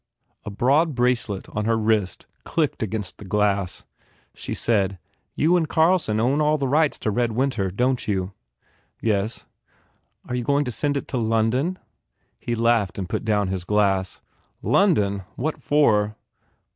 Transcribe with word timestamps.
A 0.45 0.49
broad 0.49 0.95
bracelet 0.95 1.47
on 1.49 1.65
her 1.65 1.77
wrist 1.77 2.25
clicked 2.43 2.81
against 2.81 3.19
the 3.19 3.23
glass. 3.23 3.83
She 4.33 4.55
said, 4.55 4.97
"You 5.35 5.55
and 5.55 5.69
Carlson 5.69 6.19
own 6.19 6.41
all 6.41 6.57
the 6.57 6.67
rights 6.67 6.97
to 6.97 7.11
Red 7.11 7.33
Winter, 7.33 7.69
don 7.69 7.97
t 7.97 8.11
you?" 8.13 8.33
"Yes." 8.99 9.45
"Are 10.25 10.33
you 10.33 10.43
going 10.43 10.65
to 10.65 10.71
send 10.71 10.97
it 10.97 11.07
to 11.09 11.17
London?" 11.17 11.77
He 12.39 12.55
laughed 12.55 12.97
and 12.97 13.07
put 13.07 13.23
down 13.23 13.49
his 13.49 13.63
glass. 13.63 14.21
"London? 14.63 15.21
What 15.35 15.61
for? 15.61 16.15